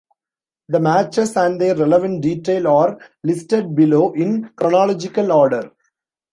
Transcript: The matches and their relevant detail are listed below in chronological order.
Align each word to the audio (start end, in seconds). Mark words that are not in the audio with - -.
The 0.69 0.79
matches 0.79 1.37
and 1.37 1.61
their 1.61 1.75
relevant 1.75 2.23
detail 2.23 2.67
are 2.69 2.97
listed 3.23 3.75
below 3.75 4.13
in 4.13 4.49
chronological 4.55 5.31
order. 5.31 5.73